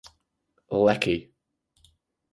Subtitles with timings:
[0.87, 1.31] Lecky.